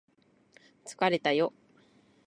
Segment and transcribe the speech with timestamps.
[0.83, 1.53] 疲れたよ